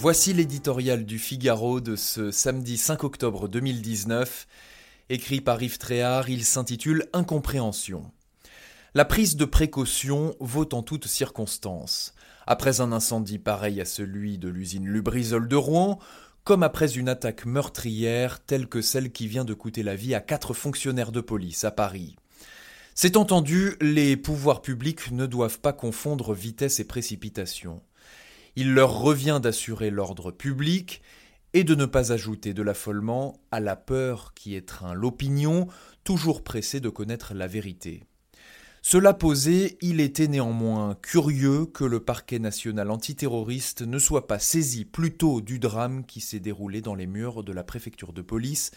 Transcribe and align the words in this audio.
Voici 0.00 0.32
l'éditorial 0.32 1.04
du 1.04 1.18
Figaro 1.18 1.82
de 1.82 1.94
ce 1.94 2.30
samedi 2.30 2.78
5 2.78 3.04
octobre 3.04 3.48
2019. 3.48 4.46
Écrit 5.10 5.42
par 5.42 5.62
Yves 5.62 5.76
Tréhard, 5.76 6.30
il 6.30 6.46
s'intitule 6.46 7.04
Incompréhension. 7.12 8.10
La 8.94 9.04
prise 9.04 9.36
de 9.36 9.44
précaution 9.44 10.34
vaut 10.40 10.70
en 10.72 10.82
toutes 10.82 11.06
circonstances. 11.06 12.14
Après 12.46 12.80
un 12.80 12.92
incendie 12.92 13.38
pareil 13.38 13.78
à 13.78 13.84
celui 13.84 14.38
de 14.38 14.48
l'usine 14.48 14.86
Lubrizol 14.86 15.46
de 15.46 15.56
Rouen, 15.56 15.98
comme 16.44 16.62
après 16.62 16.96
une 16.96 17.10
attaque 17.10 17.44
meurtrière 17.44 18.40
telle 18.40 18.68
que 18.68 18.80
celle 18.80 19.12
qui 19.12 19.26
vient 19.26 19.44
de 19.44 19.52
coûter 19.52 19.82
la 19.82 19.96
vie 19.96 20.14
à 20.14 20.20
quatre 20.20 20.54
fonctionnaires 20.54 21.12
de 21.12 21.20
police 21.20 21.64
à 21.64 21.72
Paris. 21.72 22.16
C'est 22.94 23.18
entendu, 23.18 23.76
les 23.82 24.16
pouvoirs 24.16 24.62
publics 24.62 25.10
ne 25.10 25.26
doivent 25.26 25.60
pas 25.60 25.74
confondre 25.74 26.32
vitesse 26.32 26.80
et 26.80 26.84
précipitation. 26.84 27.82
Il 28.56 28.74
leur 28.74 28.98
revient 29.00 29.40
d'assurer 29.42 29.90
l'ordre 29.90 30.30
public 30.30 31.02
et 31.52 31.64
de 31.64 31.74
ne 31.74 31.86
pas 31.86 32.12
ajouter 32.12 32.54
de 32.54 32.62
l'affolement 32.62 33.40
à 33.50 33.60
la 33.60 33.76
peur 33.76 34.34
qui 34.34 34.54
étreint 34.54 34.94
l'opinion, 34.94 35.66
toujours 36.04 36.42
pressée 36.42 36.80
de 36.80 36.88
connaître 36.88 37.34
la 37.34 37.46
vérité. 37.46 38.04
Cela 38.82 39.12
posé, 39.12 39.76
il 39.82 40.00
était 40.00 40.28
néanmoins 40.28 40.96
curieux 41.02 41.66
que 41.66 41.84
le 41.84 42.00
parquet 42.00 42.38
national 42.38 42.90
antiterroriste 42.90 43.82
ne 43.82 43.98
soit 43.98 44.26
pas 44.26 44.38
saisi 44.38 44.86
plus 44.86 45.12
tôt 45.16 45.42
du 45.42 45.58
drame 45.58 46.06
qui 46.06 46.20
s'est 46.20 46.40
déroulé 46.40 46.80
dans 46.80 46.94
les 46.94 47.06
murs 47.06 47.44
de 47.44 47.52
la 47.52 47.62
préfecture 47.62 48.14
de 48.14 48.22
police, 48.22 48.70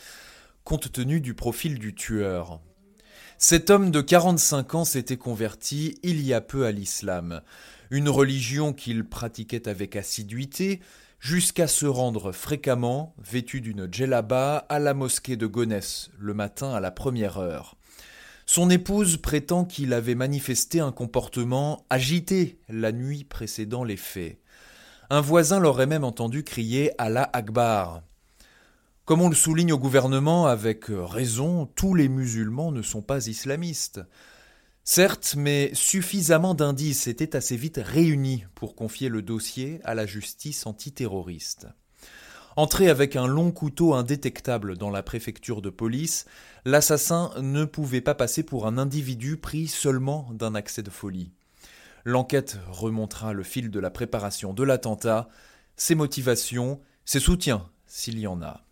compte 0.65 0.91
tenu 0.91 1.21
du 1.21 1.35
profil 1.35 1.79
du 1.79 1.95
tueur. 1.95 2.59
Cet 3.45 3.69
homme 3.69 3.91
de 3.91 3.99
45 3.99 4.73
ans 4.73 4.85
s'était 4.85 5.17
converti 5.17 5.99
il 6.01 6.25
y 6.25 6.33
a 6.33 6.39
peu 6.39 6.65
à 6.65 6.71
l'islam, 6.71 7.41
une 7.91 8.07
religion 8.07 8.71
qu'il 8.71 9.03
pratiquait 9.03 9.67
avec 9.67 9.97
assiduité, 9.97 10.79
jusqu'à 11.19 11.67
se 11.67 11.85
rendre 11.85 12.31
fréquemment, 12.31 13.13
vêtu 13.21 13.59
d'une 13.59 13.89
djellaba, 13.91 14.59
à 14.69 14.79
la 14.79 14.93
mosquée 14.93 15.35
de 15.35 15.45
Gonesse 15.45 16.09
le 16.17 16.33
matin 16.33 16.73
à 16.73 16.79
la 16.79 16.89
première 16.89 17.37
heure. 17.37 17.75
Son 18.45 18.69
épouse 18.69 19.17
prétend 19.17 19.65
qu'il 19.65 19.91
avait 19.91 20.15
manifesté 20.15 20.79
un 20.79 20.93
comportement 20.93 21.85
agité 21.89 22.59
la 22.69 22.93
nuit 22.93 23.25
précédant 23.25 23.83
les 23.83 23.97
faits. 23.97 24.39
Un 25.09 25.19
voisin 25.19 25.59
l'aurait 25.59 25.85
même 25.85 26.05
entendu 26.05 26.45
crier 26.45 26.91
Allah 26.97 27.29
Akbar. 27.33 28.03
Comme 29.05 29.21
on 29.21 29.27
le 29.27 29.35
souligne 29.35 29.73
au 29.73 29.77
gouvernement 29.77 30.45
avec 30.45 30.85
raison, 30.87 31.65
tous 31.65 31.93
les 31.93 32.07
musulmans 32.07 32.71
ne 32.71 32.81
sont 32.81 33.01
pas 33.01 33.27
islamistes. 33.27 33.99
Certes, 34.85 35.35
mais 35.37 35.71
suffisamment 35.73 36.53
d'indices 36.53 37.07
étaient 37.07 37.35
assez 37.35 37.57
vite 37.57 37.81
réunis 37.83 38.45
pour 38.55 38.75
confier 38.75 39.09
le 39.09 39.21
dossier 39.21 39.81
à 39.83 39.93
la 39.93 40.05
justice 40.05 40.65
antiterroriste. 40.65 41.67
Entré 42.55 42.89
avec 42.89 43.17
un 43.17 43.27
long 43.27 43.51
couteau 43.51 43.93
indétectable 43.93 44.77
dans 44.77 44.89
la 44.89 45.03
préfecture 45.03 45.61
de 45.61 45.69
police, 45.69 46.25
l'assassin 46.63 47.31
ne 47.41 47.65
pouvait 47.65 47.99
pas 47.99 48.15
passer 48.15 48.41
pour 48.41 48.67
un 48.67 48.77
individu 48.77 49.35
pris 49.35 49.67
seulement 49.67 50.29
d'un 50.31 50.55
accès 50.55 50.81
de 50.81 50.89
folie. 50.89 51.33
L'enquête 52.05 52.57
remontera 52.69 53.33
le 53.33 53.43
fil 53.43 53.69
de 53.69 53.81
la 53.81 53.89
préparation 53.89 54.53
de 54.53 54.63
l'attentat, 54.63 55.27
ses 55.75 55.95
motivations, 55.95 56.79
ses 57.03 57.19
soutiens, 57.19 57.69
s'il 57.85 58.17
y 58.17 58.27
en 58.27 58.41
a. 58.41 58.63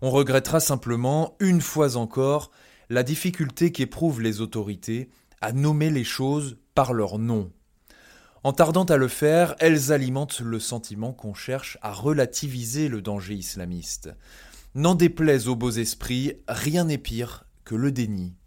On 0.00 0.10
regrettera 0.10 0.60
simplement, 0.60 1.36
une 1.40 1.60
fois 1.60 1.96
encore, 1.96 2.50
la 2.88 3.02
difficulté 3.02 3.72
qu'éprouvent 3.72 4.20
les 4.20 4.40
autorités 4.40 5.10
à 5.40 5.52
nommer 5.52 5.90
les 5.90 6.04
choses 6.04 6.56
par 6.74 6.92
leur 6.92 7.18
nom. 7.18 7.50
En 8.44 8.52
tardant 8.52 8.84
à 8.84 8.96
le 8.96 9.08
faire, 9.08 9.56
elles 9.58 9.92
alimentent 9.92 10.40
le 10.40 10.60
sentiment 10.60 11.12
qu'on 11.12 11.34
cherche 11.34 11.76
à 11.82 11.92
relativiser 11.92 12.88
le 12.88 13.02
danger 13.02 13.34
islamiste. 13.34 14.10
N'en 14.74 14.94
déplaise 14.94 15.48
aux 15.48 15.56
beaux 15.56 15.70
esprits, 15.70 16.34
rien 16.46 16.84
n'est 16.84 16.98
pire 16.98 17.44
que 17.64 17.74
le 17.74 17.90
déni. 17.90 18.37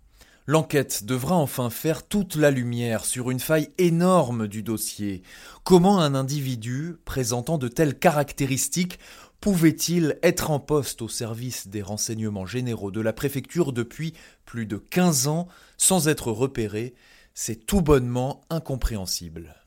L'enquête 0.48 1.06
devra 1.06 1.36
enfin 1.36 1.70
faire 1.70 2.08
toute 2.08 2.36
la 2.36 2.50
lumière 2.50 3.06
sur 3.06 3.30
une 3.30 3.40
faille 3.40 3.70
énorme 3.78 4.48
du 4.48 4.64
dossier. 4.64 5.22
Comment 5.64 6.00
un 6.00 6.16
individu 6.16 6.96
présentant 7.06 7.60
de 7.60 7.68
telles 7.68 7.98
caractéristiques 7.98 8.98
pouvait-il 9.40 10.18
être 10.24 10.50
en 10.50 10.60
poste 10.60 11.04
au 11.04 11.08
service 11.08 11.68
des 11.68 11.84
renseignements 11.84 12.48
généraux 12.48 12.92
de 12.92 13.02
la 13.02 13.14
préfecture 13.14 13.72
depuis 13.72 14.14
plus 14.46 14.66
de 14.66 14.78
15 14.78 15.28
ans 15.28 15.48
sans 15.78 16.08
être 16.08 16.32
repéré? 16.32 16.96
C'est 17.36 17.68
tout 17.68 17.82
bonnement 17.82 18.42
incompréhensible. 18.50 19.61